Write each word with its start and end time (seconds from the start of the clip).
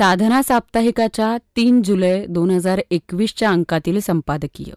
साधना 0.00 0.42
साप्ताहिकाच्या 0.42 1.36
तीन 1.56 1.82
जुलै 1.82 2.26
दोन 2.26 2.50
हजार 2.50 2.80
एकवीसच्या 2.90 3.50
अंकातील 3.50 3.98
संपादकीय. 4.00 4.72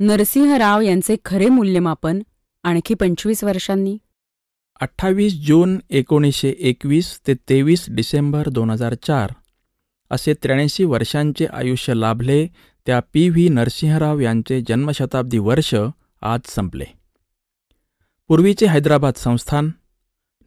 नरसिंहराव 0.00 0.80
यांचे 0.80 1.16
खरे 1.24 1.46
मूल्यमापन 1.48 2.20
आणखी 2.62 2.94
पंचवीस 2.94 3.44
वर्षांनी. 3.44 3.96
अठ्ठावीस 4.80 5.34
जून 5.46 5.78
एकोणीसशे 5.90 6.54
एकवीस 6.58 7.20
ते 7.26 7.34
तेवीस 7.34 7.86
डिसेंबर 7.90 8.48
दोन 8.48 8.70
हजार 8.70 8.94
चार. 8.94 9.32
असे 10.10 10.34
त्र्याऐंशी 10.34 10.84
वर्षांचे 10.84 11.46
आयुष्य 11.46 11.94
लाभले 11.94 12.46
त्या 12.86 13.00
पी 13.12 13.28
व्ही 13.28 13.48
नरसिंहराव 13.48 14.20
यांचे 14.20 14.60
जन्मशताब्दी 14.68 15.38
वर्ष 15.38 15.74
आज 16.22 16.40
संपले. 16.46 16.84
पूर्वीचे 18.28 18.66
हैदराबाद 18.66 19.14
संस्थान 19.14 19.70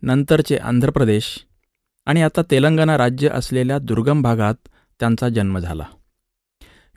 नंतरचे 0.01 0.57
आंध्र 0.57 0.89
प्रदेश 0.89 1.46
आणि 2.07 2.21
आता 2.21 2.41
तेलंगणा 2.51 2.97
राज्य 2.97 3.29
असलेल्या 3.29 3.77
दुर्गम 3.79 4.21
भागात 4.21 4.55
त्यांचा 4.99 5.29
जन्म 5.29 5.59
झाला. 5.59 5.85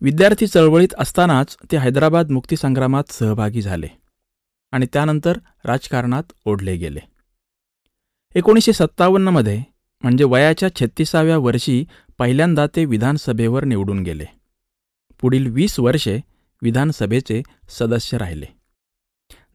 विद्यार्थी 0.03 0.47
चळवळीत 0.47 0.95
असतानाच 0.99 1.57
ते 1.73 1.77
हैदराबाद 1.77 2.31
मुक्तीसंग्रामात 2.31 3.11
सहभागी 3.11 3.63
झाले 3.63 3.89
आणि 4.73 4.87
त्यानंतर 4.93 5.39
राजकारणात 5.65 6.33
ओढले 6.45 6.77
गेले. 6.77 7.01
एकोणीसशे 8.35 8.73
सत्तावन्नमध्ये 8.73 9.63
म्हणजे 10.03 10.25
वयाच्या 10.25 10.75
छत्तीसाव्या 10.75 11.39
वर्षी 11.39 11.85
पहिल्यांदा 12.19 12.67
ते 12.77 12.85
विधानसभेवर 12.85 13.65
निवडून 13.65 14.03
गेले. 14.03 14.25
पुढील 15.21 15.47
वीस 15.47 15.81
वर्षे 15.81 16.21
विधानसभेचे 16.63 17.43
सदस्य 17.69 18.19
राहिले. 18.19 18.47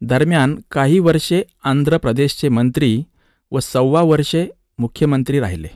दरम्यान 0.01 0.59
काही 0.71 0.99
वर्षे 0.99 1.43
आंध्र 1.63 1.97
प्रदेशचे 1.97 2.49
मंत्री 2.49 3.03
व 3.51 3.59
सव्वा 3.59 4.01
वर्षे 4.01 4.47
मुख्यमंत्री 4.77 5.39
राहिले. 5.39 5.67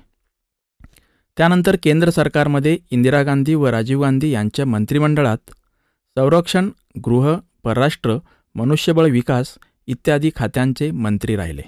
त्यानंतर 1.37 1.77
केंद्र 1.83 2.09
सरकारमध्ये 2.09 2.77
इंदिरा 2.91 3.21
गांधी 3.23 3.55
व 3.55 3.67
राजीव 3.67 4.01
गांधी 4.01 4.29
यांच्या 4.29 4.65
मंत्रिमंडळात 4.65 5.51
संरक्षण 6.17 6.69
गृह 7.05 7.35
परराष्ट्र 7.63 8.17
मनुष्यबळ 8.55 9.09
विकास 9.09 9.57
इत्यादी 9.87 10.31
खात्यांचे 10.35 10.91
मंत्री 10.91 11.35
राहिले. 11.35 11.61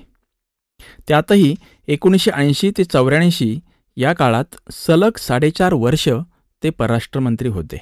त्यातही 1.07 1.55
एकोणीसशे 1.87 2.31
ऐंशी 2.31 2.71
ते 2.77 2.83
चौऱ्याऐंशी 2.83 3.59
या 3.97 4.13
काळात 4.13 4.71
सलग 4.71 5.17
साडेचार 5.17 5.73
वर्ष 5.73 6.09
ते 6.63 6.69
परराष्ट्रमंत्री 6.69 7.47
होते. 7.47 7.77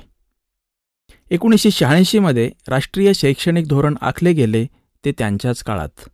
एकोणीसशे 1.32 1.72
शहाऐंशीमध्ये 1.72 2.52
राष्ट्रीय 2.68 3.14
शैक्षणिक 3.14 3.68
धोरण 3.68 3.96
आखले 4.02 4.34
गेले 4.34 4.66
ते 5.06 5.12
त्यांच्याच 5.12 5.64
काळात. 5.64 6.10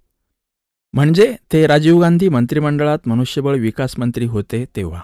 म्हणजे 0.95 1.35
ते 1.53 1.67
राजीव 1.67 2.01
गांधी 2.01 2.29
मंत्रिमंडळात 2.29 3.07
मनुष्यबळ 3.07 3.57
विकास 3.59 3.99
मंत्री 3.99 4.25
होते 4.25 4.65
तेव्हा. 4.75 5.01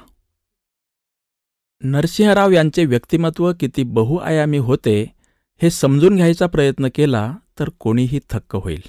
नरसिंहराव 1.82 2.52
यांचे 2.52 2.86
व्यक्तिमत्व 2.86 3.52
किती 3.60 3.84
बहुआयामी 3.84 4.58
होते 4.58 5.14
हे 5.62 5.70
समजून 5.70 6.16
घ्यायचा 6.16 6.48
प्रयत्न 6.48 6.88
केला 6.96 7.36
तर 7.60 7.70
कोणीही 7.80 8.20
थक्क 8.30 8.56
होईल. 8.56 8.82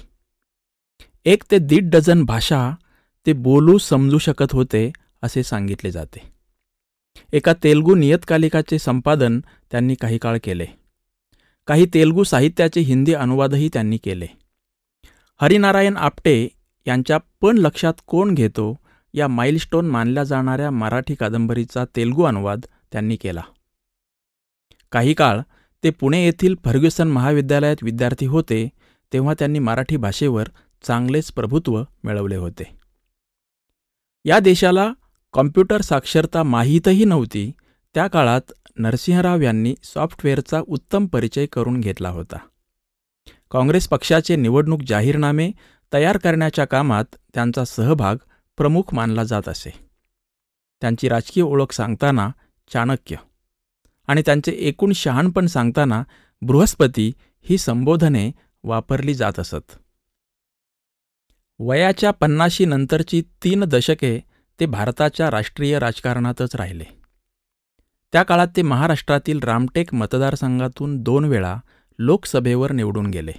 एक 1.25 1.43
ते 1.51 1.57
दीड 1.57 1.89
डझन 1.89 2.23
भाषा 2.23 2.71
ते 3.25 3.33
बोलू 3.33 3.77
समजू 3.77 4.17
शकत 4.17 4.51
होते 4.51 4.91
असे 5.21 5.43
सांगितले 5.43 5.91
जाते. 5.91 6.23
एका 7.33 7.53
तेलगू 7.63 7.95
नियतकालिकाचे 7.95 8.79
संपादन 8.79 9.39
त्यांनी 9.71 9.95
काही 9.95 10.17
काळ 10.17 10.37
केले. 10.43 10.65
काही 11.67 11.85
तेलगू 11.93 12.23
साहित्याचे 12.23 12.81
हिंदी 12.81 13.13
अनुवादही 13.13 13.69
त्यांनी 13.73 13.97
केले. 13.97 14.27
हरिनारायण 15.41 15.97
आपटे 15.97 16.47
यांच्या 16.87 17.17
पण 17.41 17.57
लक्षात 17.57 17.93
कोण 18.07 18.33
घेतो 18.33 18.75
या 19.13 19.27
माइलस्टोन 19.27 19.89
मानल्या 19.89 20.23
जाणाऱ्या 20.23 20.71
मराठी 20.71 21.15
कादंबरीचा 21.15 21.85
तेलगू 21.95 22.23
अनुवाद 22.23 22.65
त्यांनी 22.91 23.15
केला. 23.15 23.41
काही 24.91 25.13
काळ 25.13 25.39
ते 25.83 25.89
पुणे 25.89 26.25
येथील 26.25 26.55
फर्ग्युसन 26.65 27.07
महाविद्यालयात 27.07 27.75
विद्यार्थी 27.81 28.25
होते 28.25 28.69
तेव्हा 29.13 29.33
त्यांनी 29.39 29.59
मराठी 29.59 29.97
भाषेवर 29.97 30.47
चांगलेच 30.83 31.31
प्रभुत्व 31.31 31.83
मिळवले 32.03 32.35
होते. 32.35 32.63
या 34.25 34.39
देशाला 34.39 34.93
कॉम्प्युटर 35.33 35.81
साक्षरता 35.81 36.43
माहीतही 36.43 37.05
नव्हती 37.05 37.51
त्या 37.93 38.07
काळात 38.07 38.51
नरसिंहराव 38.77 39.41
यांनी 39.41 39.75
सॉफ्टवेअरचा 39.83 40.61
उत्तम 40.67 41.05
परिचय 41.05 41.45
करून 41.45 41.79
घेतला 41.79 42.09
होता. 42.09 42.37
काँग्रेस 43.51 43.87
पक्षाचे 43.87 44.35
निवडणूक 44.35 44.81
जाहीरनामे 44.87 45.51
तयार 45.93 46.17
करण्याच्या 46.17 46.65
कामात 46.65 47.05
त्यांचा 47.33 47.65
सहभाग 47.65 48.15
प्रमुख 48.57 48.93
मानला 48.93 49.23
जात 49.23 49.49
असे. 49.49 49.73
त्यांची 50.81 51.09
राजकीय 51.09 51.43
ओळख 51.43 51.71
सांगताना 51.71 52.29
चाणक्य 52.73 53.15
आणि 54.07 54.21
त्यांचे 54.25 54.51
एकूण 54.51 54.91
शहाणपण 54.91 55.45
सांगताना 55.45 56.03
बृहस्पती 56.41 57.11
ही 57.41 57.57
संबोधने 57.57 58.31
वापरली 58.63 59.13
जात 59.13 59.39
असत. 59.39 59.71
वयाच्या 61.59 62.11
पन्नाशी 62.11 62.65
नंतरची 62.65 63.21
तीन 63.43 63.63
दशके 63.63 64.19
ते 64.59 64.65
भारताच्या 64.65 65.31
राष्ट्रीय 65.31 65.79
राजकारणातच 65.79 66.55
राहिले. 66.55 66.83
त्या 68.13 68.23
काळात 68.23 68.47
ते 68.57 68.61
महाराष्ट्रातील 68.61 69.39
रामटेक 69.39 69.93
मतदारसंघातून 69.93 71.01
दोन 71.03 71.25
वेळा 71.25 71.57
लोकसभेवर 71.99 72.71
निवडून 72.71 73.05
गेले. 73.05 73.31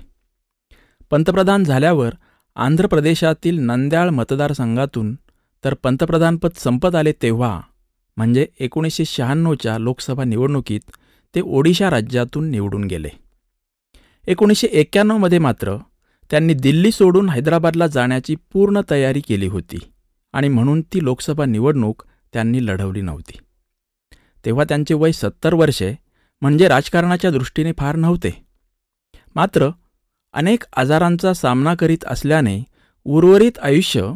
पंतप्रधान 1.10 1.65
झाल्यावर 1.65 2.15
आंध्र 2.56 2.87
प्रदेशातील 2.87 3.59
नंद्याळ 3.60 4.09
मतदारसंघातून 4.09 5.15
तर 5.65 5.75
पंतप्रधानपद 5.75 6.50
संपत 6.56 6.94
आले 6.94 7.12
तेव्हा 7.12 7.60
म्हणजे 8.16 8.47
एकोणीसशे 8.60 9.04
शहाण्णवच्या 9.04 9.78
लोकसभा 9.78 10.25
निवडणुकीत 10.25 10.81
ते 11.34 11.41
ओडिशा 11.41 11.91
राज्यातून 11.91 12.50
निवडून 12.50 12.84
गेले. 12.84 13.09
एकोणीसशे 14.26 14.66
एक्क्याण्णवमध्ये 14.66 15.38
मात्र 15.38 15.76
त्यांनी 16.31 16.54
दिल्ली 16.54 16.92
सोडून 16.92 17.28
हैदराबादला 17.28 17.87
जाण्याची 17.87 18.34
पूर्ण 18.53 18.81
तयारी 18.91 19.21
केली 19.21 19.47
होती 19.47 19.78
आणि 20.32 20.48
म्हणून 20.48 20.82
ती 20.82 21.04
लोकसभा 21.04 21.44
निवडणूक 21.44 22.03
त्यांनी 22.32 22.66
लढवली 22.66 23.00
नव्हती. 23.00 23.38
तेव्हा 24.44 24.65
त्यांचे 24.69 24.94
वय 24.94 25.12
सत्तर 25.12 25.54
वर्षे 25.54 25.94
म्हणजे 26.42 26.69
राजकारणाच्या 26.69 27.31
दृष्टीने 27.31 27.72
फार 27.78 27.97
नव्हते. 27.97 28.47
मात्र 29.34 29.71
अनेक 30.34 30.65
आजारांचा 30.77 31.33
सामना 31.34 31.75
करीत 31.75 32.05
असल्याने 32.05 32.62
उर्वरित 33.05 33.59
आयुष्य 33.59 34.12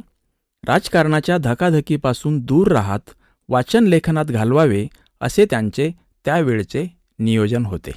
राजकारणाच्या 0.66 1.38
धकाधकीपासून 1.38 2.40
दूर 2.40 2.72
राहत 2.72 3.10
वाचन 3.48 3.84
लेखनात 3.84 4.24
घालवावे 4.24 4.86
असे 5.20 5.44
त्यांचे 5.44 5.90
त्यावेळचे 6.24 6.86
नियोजन 7.18 7.66
होते. 7.66 7.90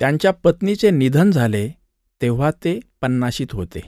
त्यांच्या 0.00 0.30
पत्नीचे 0.30 0.90
निधन 0.90 1.30
झाले 1.30 1.68
तेव्हा 2.22 2.50
ते 2.50 2.80
पन्नाशीत 3.00 3.46
होते. 3.52 3.80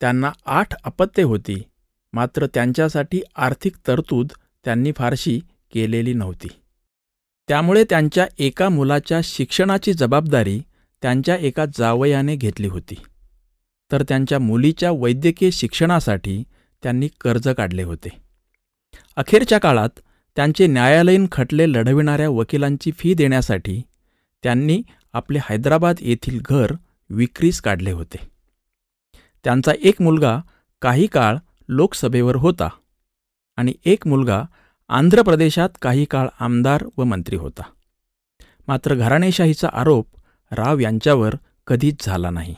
त्यांना 0.00 0.30
आठ 0.46 0.74
अपत्ये 0.84 1.24
होती 1.24 1.62
मात्र 2.12 2.46
त्यांच्यासाठी 2.46 3.20
आर्थिक 3.36 3.76
तरतूद 3.86 4.32
त्यांनी 4.64 4.92
फारशी 4.96 5.40
केलेली 5.72 6.12
नव्हती. 6.12 6.48
त्यामुळे 7.48 7.84
त्यांच्या 7.84 8.26
एका 8.38 8.68
मुलाच्या 8.68 9.20
शिक्षणाची 9.24 9.92
जबाबदारी 9.92 10.60
त्यांच्या 11.02 11.36
एका 11.36 11.64
जावयाने 11.78 12.36
घेतली 12.36 12.66
होती. 12.66 12.94
तर 13.92 14.02
त्यांच्या 14.02 14.38
मुलीच्या 14.38 14.90
वैद्यकीय 14.92 15.50
शिक्षणासाठी 15.50 16.42
त्यांनी 16.82 17.08
कर्ज 17.20 17.48
काढले 17.48 17.82
होते. 17.82 18.08
अखेरच्या 19.16 19.58
काळात 19.58 20.00
त्यांचे 20.36 20.66
न्यायालयीन 20.66 21.26
खटले 21.32 21.72
लढविणाऱ्या 21.72 22.28
वकिलांची 22.28 22.90
फी 22.92 23.14
देण्यासाठी 23.14 23.82
त्यांनी 24.42 24.82
आपले 25.12 25.38
हैदराबाद 25.42 25.96
येथील 26.00 26.40
घर 26.44 26.72
विक्रीस 27.10 27.60
काढले 27.60 27.92
होते. 27.92 28.16
त्यांचा 29.44 29.72
एक 29.82 30.02
मुलगा 30.02 30.38
काही 30.82 31.06
काळ 31.06 31.36
लोकसभेवर 31.68 32.36
होता 32.36 32.68
आणि 33.56 33.72
एक 33.84 34.06
मुलगा 34.06 34.42
आंध्र 34.88 35.22
प्रदेशात 35.22 35.68
काही 35.82 36.04
काळ 36.04 36.28
आमदार 36.40 36.84
व 36.96 37.04
मंत्री 37.04 37.36
होता. 37.36 37.62
मात्र 38.68 38.94
घराणेशाहीचा 38.94 39.68
आरोप 39.72 40.06
राव 40.52 40.78
यांच्यावर 40.78 41.34
कधीच 41.66 42.06
झाला 42.06 42.30
नाही. 42.30 42.54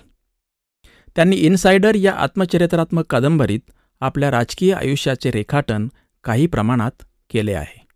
त्यांनी 1.17 1.37
इनसायडर 1.37 1.95
या 1.95 2.15
आत्मचरित्रात्मक 2.15 3.05
कादंबरीत 3.05 3.71
आपल्या 4.01 4.31
राजकीय 4.31 4.75
आयुष्याचे 4.75 5.31
रेखाटन 5.31 5.89
काही 6.25 6.47
प्रमाणात 6.47 7.03
केले 7.31 7.53
आहे. 7.53 7.87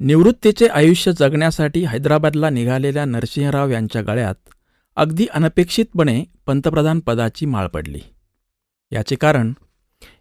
निवृत्तीचे 0.00 0.66
आयुष्य 0.66 1.12
जगण्यासाठी 1.12 1.84
हैदराबादला 1.84 2.50
निघालेल्या 2.50 3.04
नरसिंहराव 3.04 3.68
यांच्या 3.68 4.02
गळ्यात 4.02 4.34
अगदी 4.96 5.26
अनपेक्षितपणे 5.26 6.24
पंतप्रधान 6.46 7.00
पदाची 7.00 7.46
माळ 7.46 7.66
पडली. 7.66 8.00
याचे 8.92 9.16
कारण 9.16 9.52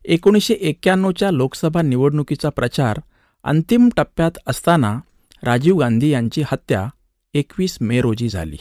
एकोणीसशे 0.05 0.53
एक्क्याण्णवच्या 0.53 1.31
लोकसभा 1.31 1.81
निवडणुकीचा 1.81 2.49
प्रचार 2.49 2.99
अंतिम 3.43 3.89
टप्प्यात 3.97 4.31
असताना 4.47 4.99
राजीव 5.43 5.77
गांधी 5.77 6.09
यांची 6.09 6.43
हत्या 6.47 6.87
एकवीस 7.33 7.77
मे 7.81 8.01
रोजी 8.01 8.29
झाली. 8.29 8.57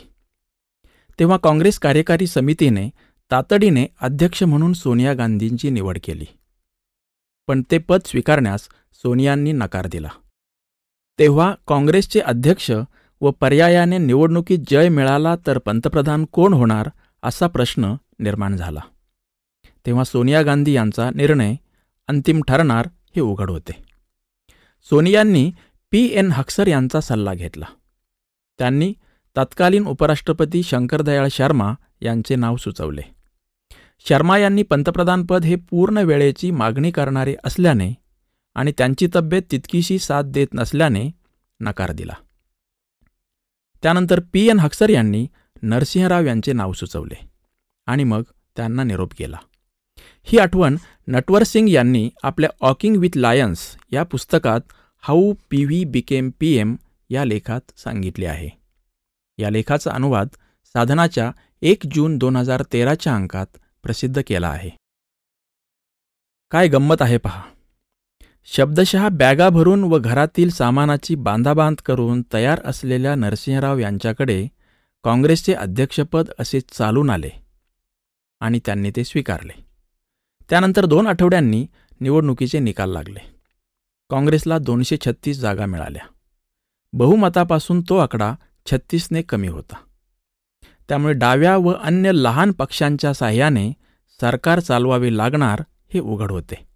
तेव्हा 1.19 1.37
काँग्रेस 1.37 1.79
कार्यकारी 1.79 2.27
समितीने 2.27 2.91
तातडीने 3.31 3.87
अध्यक्ष 4.01 4.43
म्हणून 4.43 4.73
सोनिया 4.73 5.15
गांधींची 5.15 5.71
निवड 5.71 5.99
केली. 6.05 6.25
पण 7.47 7.63
ते 7.71 7.79
पद 7.79 8.01
स्वीकारण्यास 8.07 8.69
सोनियांनी 8.93 9.53
नकार 9.53 9.87
दिला. 9.87 10.09
तेव्हा 11.19 11.55
काँग्रेसचे 11.69 12.21
अध्यक्ष 12.21 12.71
व 13.21 13.31
पर्यायाने 13.31 13.99
निवडणुकीत 13.99 14.59
जय 14.69 14.89
मिळाला 14.89 15.37
तर 15.47 15.59
पंतप्रधान 15.59 16.25
कोण 16.25 16.53
होणार 16.53 16.91
असा 17.23 17.47
प्रश्न 17.47 17.95
निर्माण 18.19 18.57
झाला. 18.57 18.81
तेव्हा 19.87 20.05
सोनिया 20.05 20.43
गांधी 20.43 20.73
यांचा 20.73 21.11
निर्णय 21.11 21.55
अंतिम 22.09 22.43
ठरणार 22.49 22.89
हे 23.17 23.21
उघड 23.21 23.51
होते. 23.51 23.73
सोनियांनी 24.85 25.53
पी 25.91 26.11
एन 26.13 26.33
हक्सर 26.33 26.67
यांचा 26.67 27.01
सल्ला 27.01 27.35
घेतला. 27.35 27.67
त्यांनी 28.59 28.95
तत्कालीन 29.39 29.87
उपराष्ट्रपती 29.87 30.63
शंकरदयाळ 30.63 31.27
शर्मा 31.31 31.73
यांचे 32.03 32.37
नाव 32.37 32.57
सुचवले. 32.57 33.03
शर्मा 34.09 34.39
यांनी 34.39 34.63
पंतप्रधानपद 34.63 35.45
हे 35.45 35.57
पूर्ण 35.57 35.99
वेळेची 35.99 36.51
मागणी 36.51 36.91
करणारे 36.91 37.35
असल्याने 37.45 37.95
आणि 38.55 38.73
त्यांची 38.79 39.09
तब्येत 39.15 39.43
तितकीशी 39.51 39.99
साथ 39.99 40.23
देत 40.23 40.47
नसल्याने 40.55 41.11
नकार 41.61 41.93
दिला. 41.93 42.13
त्यानंतर 43.83 44.21
पी 44.33 44.49
एन 44.49 44.59
हक्सर 44.59 44.89
यांनी 44.89 45.27
नरसिंहराव 45.63 46.27
यांचे 46.27 46.53
नाव 46.53 46.73
सुचवले 46.73 47.31
आणि 47.87 48.05
मग 48.05 48.23
त्यांना 48.57 48.85
निरोप 48.85 49.15
केला 49.19 49.37
ही 50.25 50.39
आठवण 50.39 50.77
नटवर 51.09 51.43
सिंग 51.43 51.69
यांनी 51.69 52.11
आपल्या 52.23 52.51
ऑकिंग 52.61 52.97
विथ 52.97 53.17
लायन्स 53.17 53.77
या 53.93 54.03
पुस्तकात 54.03 54.61
how 54.99 55.35
P 55.51 55.65
V 55.65 55.85
became 55.85 56.31
P 56.41 56.57
M 56.57 56.77
या 57.11 57.25
लेखात 57.25 57.61
सांगितले 57.77 58.27
आहे. 58.27 58.58
या 59.39 59.51
लेखाचा 59.51 59.91
अनुवाद 59.91 60.29
साधनाच्या 60.67 61.31
एक 61.63 61.83
जून 61.95 62.19
दोन 62.19 62.37
हजार 62.37 62.63
तेराच्या 62.73 63.15
अंकात 63.15 63.47
प्रसिद्ध 63.83 64.23
केला 64.27 64.49
आहे. 64.49 64.71
काय 66.51 66.69
गंमत 66.69 67.03
आहे 67.03 67.19
पहा. 67.19 67.43
शब्दशः 68.45 69.09
बॅगा 69.09 69.49
भरून 69.49 69.85
व 69.85 69.99
घरातील 69.99 70.51
सामानाची 70.51 71.15
बांधाबांध 71.15 71.77
करून 71.77 72.23
तयार 72.33 72.61
असलेल्या 72.65 73.15
नरसिंहराव 73.15 73.79
यांच्याकडे 73.79 74.49
काँग्रेसचे 75.05 75.55
अध्यक्षपद 75.55 76.31
असे 76.39 76.61
चालून 76.61 77.11
आले 77.11 77.31
आणि 78.41 78.61
त्यांनी 78.67 78.91
ते 78.97 79.05
स्वीकारले. 79.05 79.65
त्यानंतर 80.51 80.85
दोन 80.85 81.07
आठवड्यांनी 81.07 81.67
निवडणुकीचे 82.01 82.59
निकाल 82.59 82.91
लागले. 82.91 83.21
काँग्रेसला 84.11 84.59
दोनशे 84.59 84.97
छत्तीस 84.97 85.41
जागा 85.41 85.67
मिळाल्या. 85.67 86.07
बहुमतापासून 86.93 87.81
तो 87.89 87.97
आकडा 87.97 88.35
छत्तीसने 88.71 89.23
कमी 89.23 89.49
होता. 89.49 89.77
त्यामुळे 90.89 91.15
डाव्या 91.15 91.57
व 91.57 91.73
अन्य 91.73 92.13
लहान 92.13 92.53
पक्षांच्या 92.53 93.13
साह्याने 93.15 93.73
सरकार 94.21 94.61
चालवावे 94.61 95.17
लागणार 95.17 95.63
हे 95.95 96.01
उघड 96.01 96.31
होते. 96.31 96.67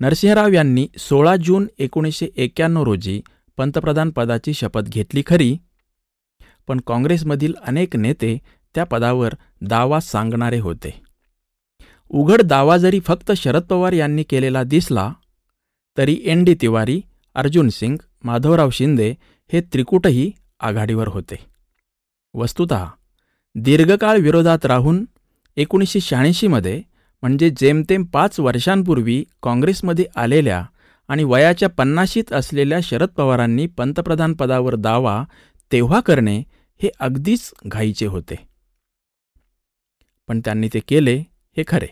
नरसिंहराव 0.00 0.52
यांनी 0.52 0.86
सोळा 0.98 1.36
जून 1.36 1.66
एकोणीसशे 1.78 2.28
एक्क्याण्णव 2.36 2.82
रोजी 2.82 3.20
पंतप्रधान 3.56 4.10
पदाची 4.10 4.54
शपथ 4.54 4.80
घेतली 4.80 5.22
खरी 5.26 5.56
पण 6.68 6.80
काँग्रेसमधील 6.86 7.54
अनेक 7.62 7.96
नेते 7.96 8.38
त्या 8.74 8.84
पदावर 8.84 9.34
दावा 9.60 10.00
सांगणारे 10.00 10.58
होते. 10.58 11.00
उघड 12.10 12.42
दावा 12.42 12.76
जरी 12.76 13.00
फक्त 13.00 13.32
शरद 13.32 13.62
पवार 13.62 13.92
यांनी 13.92 14.22
केलेला 14.22 14.62
दिसला 14.62 15.12
तरी 15.98 16.20
एन 16.24 16.44
डी 16.44 16.54
तिवारी 16.54 17.00
अर्जुन 17.34 17.68
सिंग 17.68 17.96
माधवराव 18.24 18.70
शिंदे 18.70 19.14
हे 19.52 19.60
त्रिकूटही 19.60 20.30
आघाडीवर 20.60 21.08
होते. 21.08 21.36
वस्तुत 22.34 22.72
दीर्घकाळ 23.54 24.18
विरोधात 24.18 24.66
राहून 24.66 25.04
एकोणीसशे 25.56 26.00
शहाऐंशीमध्ये 26.00 26.82
म्हणजे 27.22 27.50
जेमतेम 27.50 28.04
पाच 28.04 28.40
वर्षांपूर्वी 28.40 29.24
काँग्रेसमध्ये 29.42 30.04
आलेल्या 30.16 30.64
आणि 31.08 31.24
वयाच्या 31.24 31.68
पन्नाशीत 31.68 32.32
असलेल्या 32.32 32.78
शरद 32.82 33.08
पवारांनी 33.08 33.66
पंतप्रधानपदावर 33.66 34.74
दावा 34.74 35.22
तेव्हा 35.72 36.00
करणे 36.00 36.38
हे 36.82 36.90
अगदीच 37.00 37.52
घाईचे 37.66 38.06
होते. 38.06 38.34
पण 40.28 40.40
त्यांनी 40.40 40.68
ते 40.74 40.80
केले 40.80 41.16
हे 41.56 41.62
खरे. 41.68 41.86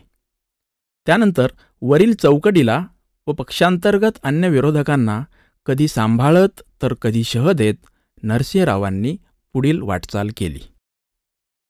त्यानंतर 1.06 1.46
वरील 1.82 2.14
चौकटीला 2.14 2.84
व 3.26 3.32
पक्षांतर्गत 3.32 4.18
अन्य 4.22 4.48
विरोधकांना 4.48 5.22
कधी 5.66 5.88
सांभाळत 5.88 6.62
तर 6.82 6.94
कधी 6.94 7.24
शह 7.24 7.52
देत 7.52 7.74
नरसिंहरावांनी 8.22 9.16
पुढील 9.52 9.82
वाटचाल 9.82 10.30
केली. 10.36 10.58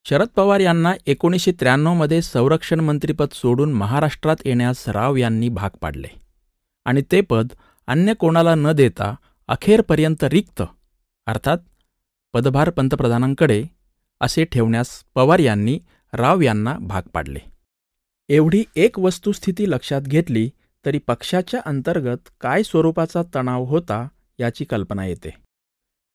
शरद 0.04 0.28
पवार 0.28 0.60
यांना 0.60 0.92
एकोणीसशे 1.06 1.52
त्र्याण्णवमध्ये 1.52 2.22
संरक्षण 2.22 2.80
मंत्रीपद 2.80 3.28
सोडून 3.32 3.72
महाराष्ट्रात 3.72 4.36
येण्यास 4.44 4.88
राव 4.88 5.16
यांनी 5.16 5.48
भाग 5.48 5.70
पाडले. 5.80 6.08
आणि 6.84 7.02
ते 7.12 7.20
पद 7.20 7.46
अन्य 7.86 8.14
कोणाला 8.14 8.54
न 8.54 8.72
देता 8.72 9.14
अखेरपर्यंत 9.48 10.24
रिक्त 10.24 10.62
अर्थात 11.26 11.58
पदभार 12.32 12.70
पंतप्रधानांकडे 12.70 13.64
असे 14.20 14.44
ठेवण्यास 14.44 15.04
पवार 15.14 15.38
यांनी 15.38 15.80
राव 16.12 16.40
यांना 16.40 16.78
भाग 16.78 17.02
पाडले. 17.14 17.38
एवढी 18.28 18.64
एक 18.76 18.98
वस्तुस्थिती 18.98 19.70
लक्षात 19.70 20.02
घेतली 20.02 20.50
तरी 20.86 20.98
पक्षाच्या 20.98 21.60
अंतर्गत 21.66 22.28
काय 22.40 22.62
स्वरूपाचा 22.62 23.22
तणाव 23.34 23.64
होता 23.64 24.08
याची 24.38 24.64
कल्पना 24.64 25.06
येते. 25.06 25.45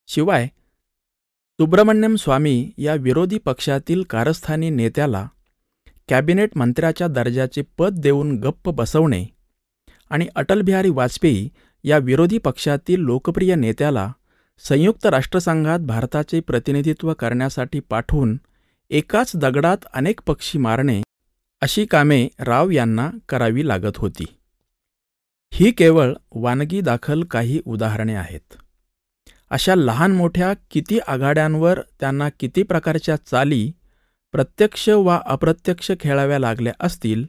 शिवाय 0.09 0.48
सुब्रमण्यम 1.59 2.15
स्वामी 2.15 2.71
या 2.77 2.94
विरोधी 2.94 3.38
पक्षातील 3.38 4.03
कारस्थानी 4.03 4.69
नेत्याला 4.69 5.27
कॅबिनेट 6.09 6.57
मंत्र्याच्या 6.57 7.07
दर्जाचे 7.07 7.62
पद 7.77 8.00
देऊन 8.00 8.36
गप्प 8.39 8.69
बसवणे 8.69 9.25
आणि 10.09 10.27
अटलबिहारी 10.36 10.89
वाजपेयी 10.89 11.50
या 11.83 11.98
विरोधी 11.98 12.38
पक्षातील 12.38 13.00
लोकप्रिय 13.00 13.56
नेत्याला 13.56 14.12
संयुक्त 14.59 15.06
राष्ट्रसंघात 15.06 15.80
भारताचे 15.80 16.39
प्रतिनिधित्व 16.39 17.13
करण्यासाठी 17.13 17.80
पाठवून 17.80 18.38
एकाच 18.89 19.31
दगडात 19.36 19.86
अनेक 19.94 20.21
पक्षी 20.27 20.57
मारणे 20.57 21.01
अशी 21.62 21.86
कामे 21.86 22.27
राव 22.39 22.69
यांना 22.69 23.09
करावी 23.30 23.68
लागत 23.68 23.98
होती. 23.98 24.25
ही 25.51 25.71
केवळ 25.71 26.13
वानगी 26.36 26.81
दाखल 26.81 27.24
काही 27.24 27.62
उदाहरणे 27.65 28.15
आहेत. 28.15 28.53
अशा 29.51 29.75
लहान 29.75 30.12
मोठ्या 30.12 30.53
किती 30.71 31.00
आघाड्यांवर 31.07 31.80
त्यांना 32.00 32.30
किती 32.30 32.63
प्रकारच्या 32.63 33.15
चाली 33.15 33.71
प्रत्यक्ष 34.31 34.89
वा 34.89 35.22
अप्रत्यक्ष 35.25 35.91
खेळाव्या 36.00 36.39
लागल्या 36.39 36.74
असतील 36.79 37.25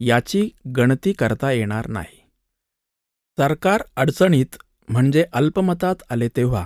याची 0.00 0.50
गणती 0.76 1.12
करता 1.12 1.52
येणार 1.52 1.88
नाही. 1.88 2.30
सरकार 3.36 3.82
अडचणीत 3.96 4.56
म्हणजे 4.88 5.24
अल्पमतात 5.32 5.94
आले 6.10 6.28
तेव्हा 6.28 6.64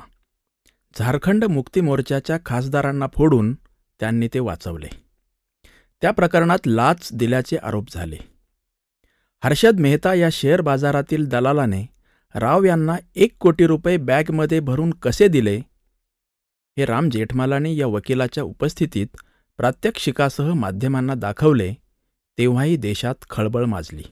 झारखंड 0.98 1.44
मुक्ती 1.44 1.80
मोर्चाच्या 1.80 2.38
खासदारांना 2.46 3.06
फोडून 3.16 3.54
त्यांनी 4.00 4.28
ते 4.34 4.38
वाचवले. 4.38 4.88
त्या 6.02 6.10
प्रकरणात 6.10 6.66
लाच 6.66 7.08
दिल्याचे 7.12 7.56
आरोप 7.56 7.84
झाले. 7.90 8.16
हर्षद 9.44 9.80
मेहता 9.80 10.14
या 10.14 10.28
शेअर 10.32 10.60
बाजारातील 10.60 11.28
दलालाने 11.28 11.97
राव 12.38 12.64
यांना 12.64 12.96
एक 13.14 13.36
कोटी 13.40 13.66
रुपये 13.66 13.96
बॅगमध्ये 13.96 14.60
भरून 14.60 14.90
कसे 14.90 15.28
दिले? 15.28 15.56
हे 16.78 16.84
राम 16.84 17.08
जेठमालानी 17.10 17.76
या 17.76 17.86
वकिलाच्या 17.86 18.44
उपस्थितीत 18.44 19.06
प्रात्यक्षिकासह 19.56 20.54
माध्यमांना 20.54 21.14
दाखवले 21.14 21.74
तेव्हाही 22.38 22.76
देशात 22.76 23.14
खळबळ 23.30 23.64
माजली. 23.64 24.02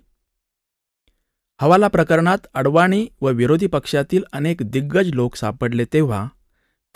हवाला 1.60 1.88
प्रकरणात 1.88 2.38
अडवाणी 2.54 3.06
व 3.20 3.30
विरोधी 3.30 3.66
पक्षातील 3.66 4.22
अनेक 4.32 4.62
दिग्गज 4.62 5.10
लोक 5.14 5.36
सापडले 5.36 5.84
तेव्हा 5.92 6.28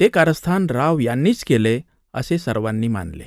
ते 0.01 0.09
कारस्थान 0.09 0.67
राव 0.71 0.99
यांनीच 0.99 1.45
केले 1.45 1.81
असे 2.15 2.39
सर्वांनी 2.39 2.89
मानले. 2.89 3.25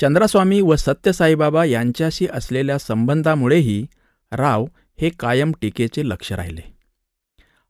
चंद्रास्वामी 0.00 0.60
व 0.60 0.76
सत्यसाईबाबा 0.76 1.64
यांच्याशी 1.64 2.26
असलेल्या 2.32 2.78
संबंधामुळेही 2.78 3.86
राव 4.32 4.66
हे 5.00 5.10
कायम 5.10 5.52
टीकेचे 5.60 6.08
लक्ष 6.08 6.32
राहिले. 6.32 6.60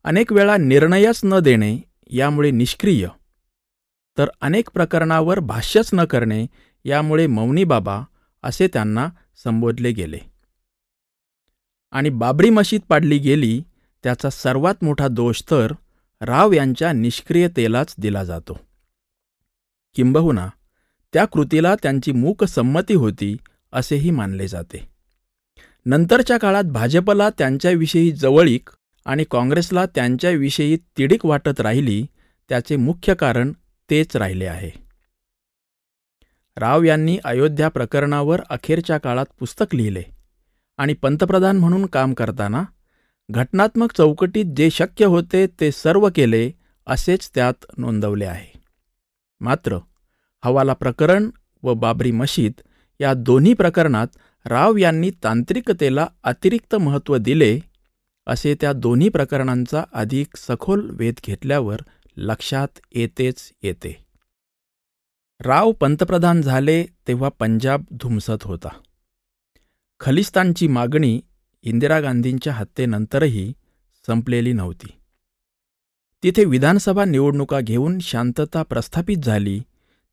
अनेक 0.03 0.33
वेळा 0.33 0.57
निर्णयच 0.57 1.21
न 1.23 1.39
देणे 1.39 1.79
यामुळे 2.09 2.51
निष्क्रिय 2.51 3.07
तर 4.17 4.27
अनेक 4.41 4.69
प्रकरणावर 4.73 5.39
भाष्यच 5.39 5.89
न 5.93 6.05
करणे 6.05 6.45
यामुळे 6.85 7.27
मौनी 7.27 7.63
बाबा 7.63 8.01
असे 8.43 8.67
त्यांना 8.67 9.09
संबोधले 9.43 9.91
गेले. 9.91 10.19
आणि 11.91 12.09
बाबरी 12.09 12.49
मशीद 12.49 12.81
पाडली 12.89 13.17
गेली 13.17 13.63
त्याचा 14.03 14.29
सर्वात 14.29 14.83
मोठा 14.83 15.07
दोष 15.07 15.41
तर 15.51 15.71
राव 16.21 16.51
यांच्या 16.51 16.93
निष्क्रियतेलाच 16.93 17.95
दिला 17.97 18.23
जातो. 18.23 18.59
किंबहुना 19.93 20.49
त्या 21.13 21.25
कृतीला 21.25 21.75
त्यांची 21.75 22.11
मूक 22.11 22.43
संमती 22.43 22.93
होती 22.93 23.37
असेही 23.73 24.11
मानले 24.11 24.47
जाते. 24.47 24.90
नंतरच्या 25.85 26.37
काळात 26.37 26.63
भाजपला 26.63 27.29
त्यांच्याविषयी 27.29 28.11
जवळीक 28.11 28.69
आणि 29.05 29.23
काँग्रेसला 29.31 29.85
त्यांच्याविषयी 29.85 30.77
तिडीक 30.97 31.25
वाटत 31.25 31.59
राहिली 31.59 32.05
त्याचे 32.49 32.75
मुख्य 32.75 33.13
कारण 33.13 33.51
तेच 33.89 34.15
राहिले 34.15 34.45
आहे. 34.45 34.71
राव 36.57 36.83
यांनी 36.83 37.17
अयोध्या 37.23 37.69
प्रकरणावर 37.69 38.41
अखेरच्या 38.49 38.97
काळात 38.97 39.25
पुस्तक 39.39 39.75
लिहिले 39.75 40.03
आणि 40.77 40.93
पंतप्रधान 40.93 41.57
म्हणून 41.57 41.85
काम 41.85 42.13
करताना 42.13 42.63
घटनात्मक 43.29 43.91
चौकटीत 43.97 44.45
जे 44.57 44.69
शक्य 44.69 45.05
होते 45.05 45.45
ते 45.47 45.71
सर्व 45.71 46.09
केले 46.15 46.51
असेच 46.87 47.29
त्यात 47.35 47.65
नोंदवले 47.77 48.25
आहे. 48.25 48.59
मात्र 49.41 49.77
हवाला 50.45 50.73
प्रकरण 50.73 51.29
व 51.63 51.73
बाबरी 51.73 52.11
मशीद 52.11 52.51
या 52.99 53.13
दोन्ही 53.13 53.53
प्रकरणात 53.53 54.07
राव 54.45 54.77
यांनी 54.77 55.11
तांत्रिकतेला 55.23 56.07
अतिरिक्त 56.23 56.75
महत्त्व 56.75 57.17
दिले 57.17 57.59
असे 58.27 58.55
त्या 58.61 58.73
दोन्ही 58.73 59.09
प्रकरणांचा 59.09 59.83
अधिक 59.93 60.27
सखोल 60.37 60.89
वेध 60.93 61.13
घेतल्यावर 61.23 61.79
लक्षात 62.17 62.67
येतेच 62.91 63.53
येते. 63.63 64.05
राव 65.41 65.71
पंतप्रधान 65.71 66.41
झाले 66.41 66.85
तेव्हा 67.07 67.29
पंजाब 67.29 67.83
धुमसत 67.91 68.43
होता. 68.43 68.69
खलिस्तानची 69.99 70.67
मागणी 70.67 71.21
इंदिरा 71.63 71.99
गांधींच्या 71.99 72.53
हत्येनंतरही 72.53 73.53
संपलेली 74.07 74.53
नव्हती. 74.53 74.87
तिथे 76.23 76.45
विधानसभा 76.45 77.05
निवडणुका 77.05 77.59
घेऊन 77.59 77.99
शांतता 77.99 78.63
प्रस्थापित 78.63 79.17
झाली 79.17 79.61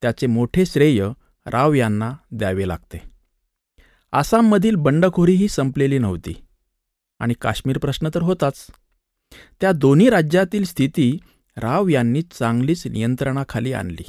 त्याचे 0.02 0.26
मोठे 0.26 0.66
श्रेय 0.66 1.08
राव 1.46 1.72
यांना 1.72 2.16
द्यावे 2.30 2.68
लागते. 2.68 3.07
आसाममधील 4.12 4.74
बंडखोरीही 4.74 5.48
संपलेली 5.48 5.98
नव्हती. 5.98 6.34
आणि 7.18 7.34
काश्मीर 7.34 7.78
प्रश्न 7.78 8.08
तर 8.14 8.22
होताच. 8.22 8.66
त्या 9.60 9.72
दोन्ही 9.72 10.10
राज्यातील 10.10 10.64
स्थिती 10.64 11.18
राव 11.56 11.88
यांनी 11.88 12.22
चांगलीच 12.22 12.86
नियंत्रणाखाली 12.86 13.72
आणली. 13.72 14.04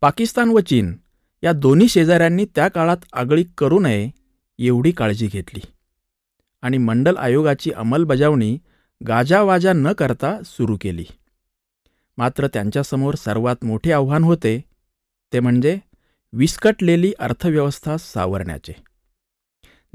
पाकिस्तान 0.00 0.48
व 0.48 0.60
चीन 0.60 0.96
या 1.42 1.52
दोन्ही 1.52 1.88
शेजाऱ्यांनी 1.88 2.46
त्या 2.54 2.68
काळात 2.68 2.96
आगळी 3.12 3.44
करू 3.58 3.80
नये 3.80 4.10
एवढी 4.58 4.90
काळजी 4.90 5.26
घेतली. 5.26 5.60
आणि 6.62 6.78
मंडल 6.78 7.16
आयोगाची 7.16 7.70
अंमलबजावणी 7.70 8.58
गाजावाजा 9.06 9.72
न 9.72 9.92
करता 9.92 10.42
सुरू 10.42 10.78
केली. 10.80 11.04
मात्र 12.16 12.46
त्यांच्यासमोर 12.46 13.14
सर्वात 13.14 13.64
मोठे 13.64 13.92
आव्हान 13.92 14.24
होते 14.24 14.64
ते 15.32 15.40
म्हणजे 15.40 15.78
विस्कटलेली 16.32 17.12
अर्थव्यवस्था 17.18 17.96
सावरण्याचे. 17.96 18.72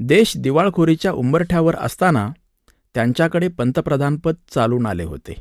देश 0.00 0.36
दिवाळखोरीच्या 0.36 1.12
उंबरठ्यावर 1.12 1.76
असताना 1.76 2.32
त्यांच्याकडे 2.94 3.48
पंतप्रधानपद 3.48 4.34
चालून 4.54 4.86
आले 4.86 5.04
होते 5.04 5.34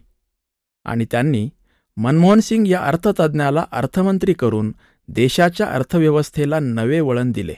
आणि 0.86 1.06
त्यांनी 1.12 1.50
मनमोहन 1.98 2.40
सिंग 2.40 2.68
या 2.68 2.82
अर्थतज्ज्ञाला 2.82 3.66
अर्थमंत्री 3.72 4.34
करून 4.34 4.72
देशाच्या 5.08 5.68
अर्थव्यवस्थेला 5.68 6.60
नवे 6.60 7.00
वळण 7.00 7.32
दिले. 7.32 7.56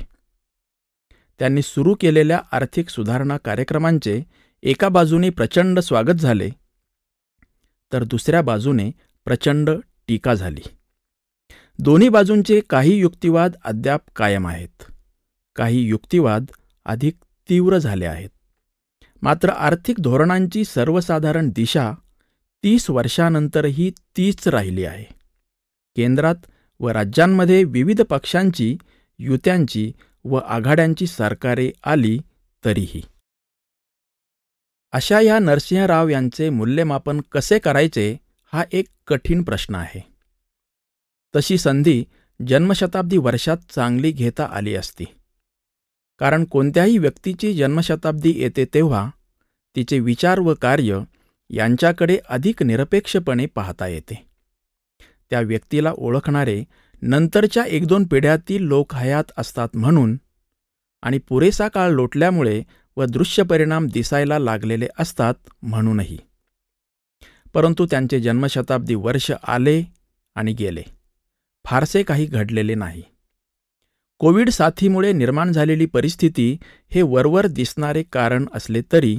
त्यांनी 1.39 1.61
सुरू 1.61 1.95
केलेल्या 2.01 2.41
आर्थिक 2.51 2.89
सुधारणा 2.89 3.37
कार्यक्रमांचे 3.37 4.21
एका 4.63 4.89
बाजूने 4.89 5.29
प्रचंड 5.29 5.79
स्वागत 5.79 6.19
झाले 6.19 6.49
तर 7.93 8.03
दुसऱ्या 8.03 8.41
बाजूने 8.41 8.91
प्रचंड 9.25 9.69
टीका 10.07 10.33
झाली. 10.33 10.61
दोन्ही 11.79 12.09
बाजूंचे 12.09 12.61
काही 12.69 12.95
युक्तिवाद 12.99 13.55
अद्याप 13.63 14.01
कायम 14.15 14.47
आहेत. 14.47 14.83
काही 15.55 15.81
युक्तिवाद 15.81 16.45
अधिक 16.85 17.15
तीव्र 17.49 17.77
झाले 17.77 18.05
आहेत. 18.05 18.29
मात्र 19.21 19.49
आर्थिक 19.49 19.99
धोरणांची 19.99 20.65
सर्वसाधारण 20.65 21.49
दिशा 21.49 21.91
तीस 22.63 22.89
वर्षानंतरही 22.89 23.91
तीच 24.17 24.47
राहिली 24.47 24.85
आहे. 24.85 25.05
केंद्रात 25.95 26.35
व 26.79 26.89
राज्यांमध्ये 26.89 27.63
विविध 27.63 28.01
पक्षांची 28.01 28.77
युत्यांची 29.19 29.91
व 30.25 30.35
आघाड्यांची 30.35 31.07
सरकारे 31.07 31.71
आली 31.83 32.19
तरीही. 32.65 33.01
अशा 34.91 35.21
या 35.21 35.39
नरसिंहराव 35.39 36.07
यांचे 36.07 36.49
मूल्यमापन 36.49 37.21
कसे 37.21 37.59
करायचे 37.59 38.17
हा 38.53 38.63
एक 38.71 38.85
कठीण 39.07 39.43
प्रश्न 39.43 39.75
आहे. 39.75 40.14
तशी 41.35 41.57
संधी 41.57 42.03
जन्मशताब्दी 42.47 43.17
वर्षात 43.17 43.57
चांगली 43.69 44.11
घेता 44.11 44.45
आली 44.45 44.75
असती. 44.75 45.05
कारण 46.19 46.45
कोणत्याही 46.45 46.97
व्यक्तीची 46.97 47.53
जन्मशताब्दी 47.53 48.33
येते 48.35 48.65
तेव्हा 48.73 49.09
तिचे 49.75 49.99
विचार 49.99 50.39
व 50.39 50.53
कार्य 50.61 50.99
यांच्याकडे 51.49 52.19
अधिक 52.29 52.63
निरपेक्षपणे 52.63 53.45
पाहता 53.45 53.87
येते. 53.87 54.25
त्या 55.29 55.41
व्यक्तीला 55.41 55.91
ओळखणारे 55.91 56.63
नंतरच्या 57.01 57.63
एक 57.63 57.87
दोन 57.87 58.03
पिढ्यातील 58.03 58.63
लोक 58.63 58.95
हयात 58.95 59.23
असतात 59.37 59.69
म्हणून 59.73 60.17
आणि 61.01 61.17
पुरेसा 61.17 61.67
काळ 61.67 61.89
लोटल्यामुळे 61.89 62.63
व 62.97 63.05
दृश्य 63.05 63.43
परिणाम 63.43 63.87
दिसायला 63.87 64.39
लागलेले 64.39 64.87
असतात 64.99 65.33
म्हणूनही. 65.61 66.17
परंतु 67.53 67.85
त्यांचे 67.85 68.19
जन्मशताब्दी 68.19 68.95
वर्ष 68.95 69.31
आले 69.47 69.83
आणि 70.35 70.53
गेले. 70.53 70.83
फारसे 71.65 72.03
काही 72.03 72.25
घडलेले 72.25 72.75
नाही. 72.75 73.03
कोविड 74.19 74.49
साथीमुळे 74.49 75.11
निर्माण 75.11 75.51
झालेली 75.51 75.85
परिस्थिती 75.85 76.57
हे 76.89 77.01
वरवर 77.01 77.47
दिसणारे 77.47 78.03
कारण 78.03 78.45
असले 78.53 78.81
तरी 78.91 79.15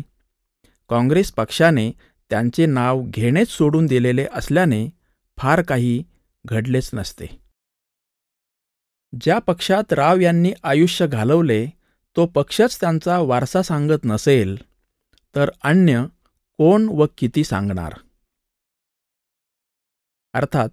काँग्रेस 0.88 1.32
पक्षाने 1.32 1.90
त्यांचे 2.30 2.66
नाव 2.66 3.02
घेणेच 3.06 3.48
सोडून 3.48 3.86
दिलेले 3.86 4.26
असल्याने 4.32 4.88
फार 5.36 5.62
काही 5.62 6.02
घडलेच 6.44 6.90
नसते. 6.94 7.26
ज्या 9.20 9.38
पक्षात 9.38 9.92
राव 9.92 10.20
यांनी 10.20 10.52
आयुष्य 10.62 11.06
घालवले 11.06 11.66
तो 12.16 12.26
पक्षच 12.26 12.80
त्यांचा 12.80 13.18
वारसा 13.18 13.62
सांगत 13.62 14.04
नसेल 14.04 14.56
तर 15.34 15.50
अन्य 15.64 16.04
कोण 16.58 16.88
व 16.88 17.06
किती 17.18 17.44
सांगणार? 17.44 17.92
अर्थात 20.34 20.68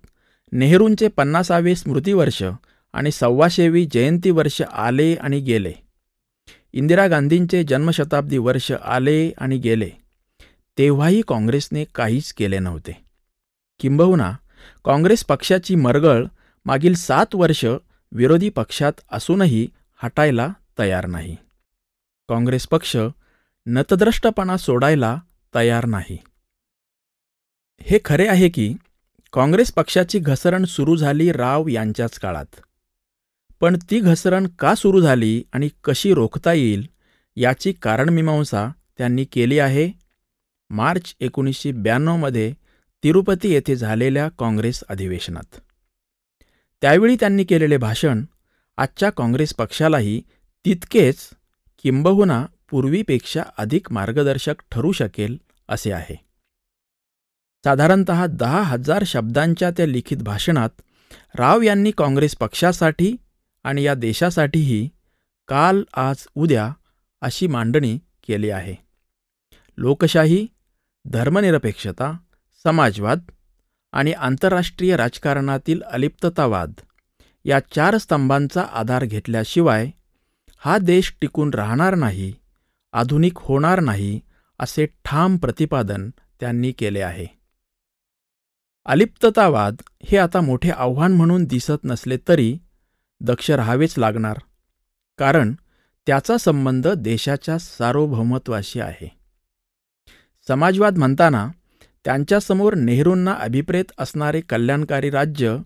नेहरूंचे 0.55 1.07
पन्नासावे 1.07 1.75
स्मृतिवर्ष 1.75 2.43
आणि 2.93 3.12
सव्वाशेवी 3.12 3.88
जयंती 3.93 4.31
वर्ष 4.31 4.62
आले 4.62 5.15
आणि 5.15 5.39
गेले. 5.39 5.74
इंदिरा 6.74 7.07
गांधींचे 7.07 7.63
जन्मशताब्दी 7.63 8.38
वर्ष 8.38 8.72
आले 8.72 9.31
आणि 9.38 9.57
गेले. 9.57 9.89
तेव्हाही 10.77 11.22
काँग्रेसने 11.27 11.83
काहीच 11.83 12.33
केले 12.33 12.60
नव्हते. 12.60 12.91
किंबहुना 13.79 14.31
काँग्रेस 14.86 15.25
पक्षाची 15.25 15.75
मरगळ 15.75 16.25
मागील 16.65 16.93
सात 16.93 17.36
वर्ष 17.36 17.65
विरोधी 18.12 18.50
पक्षात 18.50 18.93
असूनही 19.12 19.69
हटायला 19.95 20.50
तयार 20.79 21.05
नाही. 21.05 21.36
काँग्रेस 22.29 22.67
पक्ष 22.67 22.98
नतद्रष्टपणा 23.65 24.57
सोडायला 24.57 25.19
तयार 25.55 25.86
नाही. 25.86 26.17
हे 27.81 28.00
खरे 28.05 28.27
आहे 28.27 28.50
की 28.50 28.75
काँग्रेस 29.34 29.72
पक्षाची 29.72 30.20
घसरण 30.20 30.66
सुरू 30.66 30.96
झाली 30.96 31.32
राव 31.32 31.68
यांच्याच 31.68 32.20
काळात. 32.20 32.60
पण 33.62 33.78
ती 33.90 34.00
घसरण 34.00 34.48
का 34.48 34.75
सुरू 34.75 35.02
झाली 35.02 35.44
आणि 35.54 35.70
कशी 35.84 36.13
रोखता 36.13 36.54
येईल 36.54 36.88
याची 37.36 37.74
कारणमीमांसा 37.74 38.68
त्यांनी 38.98 39.25
केली 39.25 39.60
आहे. 39.60 39.92
मार्च 40.70 41.16
एकोणीसशे 41.20 41.72
ब्याण्णवमध्ये 41.72 42.54
तिरुपती 43.04 43.54
येथे 43.54 43.75
झालेल्या 43.75 44.30
काँग्रेस 44.30 44.84
अधिवेशनात. 44.90 45.60
त्यावेळी 46.82 47.16
त्यांनी 47.20 47.44
केलेले 47.44 47.78
भाषण 47.78 48.25
आजच्या 48.78 49.10
काँग्रेस 49.10 49.54
पक्षालाही 49.54 50.22
तितकेच 50.66 51.30
किंबहुना 51.84 52.46
पूर्वीपेक्षा 52.70 53.44
अधिक 53.58 53.92
मार्गदर्शक 53.92 54.56
ठरू 54.72 54.92
शकेल 54.92 55.38
असे 55.70 55.92
आहे. 55.92 56.33
साधारणत 57.65 58.10
दहा 58.29 58.62
हजार 58.62 59.03
शब्दांच्या 59.08 59.70
त्या 59.72 59.86
लिखित 59.86 60.17
भाषणात 60.17 60.82
राव 61.36 61.62
यांनी 61.62 61.91
काँग्रेस 61.91 62.36
पक्षासाठी 62.36 63.15
आणि 63.63 63.84
या 63.84 63.93
देशासाठीही 63.93 64.88
काल 65.48 65.84
आज 65.93 66.25
उद्या 66.36 66.72
अशी 67.22 67.48
मांडणी 67.48 67.98
केली 68.27 68.50
आहे. 68.50 68.75
लोकशाही 69.77 70.46
धर्मनिरपेक्षता 71.05 72.12
समाजवाद 72.65 73.20
आणि 73.93 74.12
आंतरराष्ट्रीय 74.12 74.96
राजकारणातील 74.98 75.82
अलिप्ततावाद 75.82 76.74
या 77.46 77.60
चार 77.75 77.98
स्तंभांचा 77.98 78.62
आधार 78.74 79.05
घेतल्याशिवाय 79.05 79.89
हा 80.62 80.77
देश 80.77 81.13
टिकून 81.22 81.53
राहणार 81.53 81.96
नाही 81.96 82.34
आधुनिक 82.93 83.38
होणार 83.38 83.79
नाही 83.79 84.20
असे 84.60 84.86
ठाम 85.05 85.38
प्रतिपादन 85.38 86.10
त्यांनी 86.39 86.72
केले 86.72 87.01
आहे. 87.01 87.43
अलिप्ततावाद 88.86 89.75
हे 90.04 90.18
आता 90.18 90.42
मोठे 90.42 90.70
आव्हान 90.70 91.12
म्हणून 91.12 91.46
दिसत 91.46 91.84
नसले 91.84 92.18
तरी 92.28 92.58
दक्ष 93.22 93.52
राहावेच 93.52 93.98
लागणार. 93.98 94.38
कारण 95.18 95.54
त्याचा 96.08 96.38
संबंध 96.38 96.88
देशाच्या 96.88 97.58
सार्वभौमत्वाशी 97.60 98.80
आहे. 98.80 99.12
समाजवाद 100.48 100.98
म्हणताना 100.98 101.52
त्यांच्यासमोर 102.06 102.74
नेहरूंना 102.74 103.34
अभिप्रेत 103.34 103.86
असणारे 103.98 104.42
कल्याणकारी 104.42 105.10
राज्य 105.10 105.58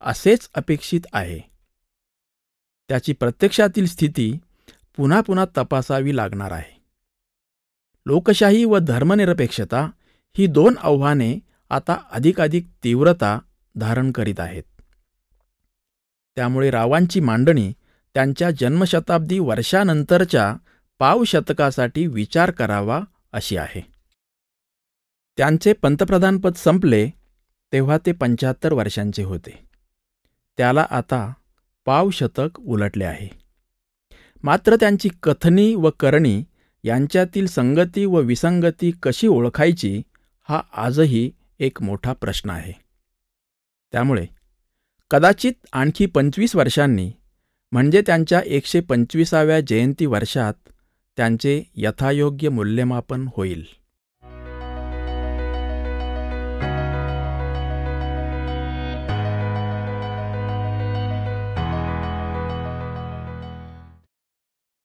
असेच 0.00 0.48
अपेक्षित 0.54 1.00
आहे. 1.12 1.40
त्याची 2.88 3.12
प्रत्यक्षातील 3.12 3.86
स्थिती 3.86 4.38
पुन्हा 4.96 5.20
पुन्हा 5.20 5.44
तपासावी 5.56 6.16
लागणार 6.16 6.50
आहे. 6.50 6.80
लोकशाही 8.06 8.64
व 8.64 8.78
धर्मनिरपेक्षता 8.78 9.90
ही 10.38 10.46
दोन 10.46 10.74
आव्हाने 10.78 11.51
आता 11.72 11.96
अधिकाधिक 12.10 12.66
तीव्रता 12.84 13.38
धारण 13.76 14.12
करीत 14.12 14.40
आहेत. 14.40 14.62
त्यामुळे 16.36 16.70
रावांची 16.70 17.20
मांडणी 17.20 17.72
त्यांच्या 18.14 18.50
जन्मशताब्दी 18.50 19.38
वर्षानंतरच्या 19.38 20.56
पावशतकासाठी 20.98 22.06
विचार 22.06 22.50
करावा 22.50 23.00
अशी 23.32 23.56
आहे. 23.56 23.80
त्यांचे 25.36 25.72
पंतप्रधानपद 25.72 26.54
संपले 26.54 27.10
तेव्हा 27.72 27.98
ते 28.06 28.12
पंच्याहत्तर 28.12 28.72
वर्षांचे 28.72 29.22
होते. 29.22 29.68
त्याला 30.56 30.86
आता 30.90 31.32
पावशतक 31.86 32.60
उलटले 32.60 33.04
आहे. 33.04 33.28
मात्र 34.42 34.76
त्यांची 34.80 35.08
कथनी 35.22 35.74
व 35.74 35.90
करणी 36.00 36.44
यांच्यातील 36.84 37.46
संगती 37.46 38.04
व 38.04 38.20
विसंगती 38.20 38.90
कशी 39.02 39.26
ओळखायची 39.26 40.02
हा 40.48 40.62
आजही 40.72 41.30
एक 41.62 41.82
मोठा 41.82 42.12
प्रश्न 42.12 42.50
आहे. 42.50 42.72
त्यामुळे 43.92 44.26
कदाचित 45.10 45.52
आणखी 45.72 46.06
पंचवीस 46.06 46.56
वर्षांनी 46.56 47.12
म्हणजे 47.72 48.02
त्यांच्या 48.06 48.40
एकशे 48.46 48.80
पंचवीसाव्या 48.80 49.60
जयंती 49.60 50.06
वर्षात 50.06 50.54
त्यांचे 51.16 51.62
यथायोग्य 51.74 52.48
मूल्यमापन 52.48 53.28
होईल. 53.36 53.64